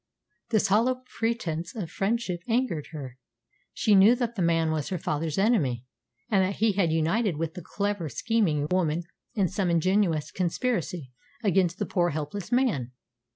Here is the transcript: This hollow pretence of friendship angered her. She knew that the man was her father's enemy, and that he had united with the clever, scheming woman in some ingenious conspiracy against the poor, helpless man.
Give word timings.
This 0.49 0.69
hollow 0.69 1.03
pretence 1.19 1.75
of 1.75 1.91
friendship 1.91 2.39
angered 2.47 2.87
her. 2.91 3.19
She 3.71 3.93
knew 3.93 4.15
that 4.15 4.33
the 4.33 4.41
man 4.41 4.71
was 4.71 4.89
her 4.89 4.97
father's 4.97 5.37
enemy, 5.37 5.85
and 6.27 6.43
that 6.43 6.55
he 6.55 6.71
had 6.71 6.91
united 6.91 7.37
with 7.37 7.53
the 7.53 7.61
clever, 7.61 8.09
scheming 8.09 8.65
woman 8.71 9.03
in 9.35 9.47
some 9.47 9.69
ingenious 9.69 10.31
conspiracy 10.31 11.11
against 11.43 11.77
the 11.77 11.85
poor, 11.85 12.09
helpless 12.09 12.51
man. 12.51 12.93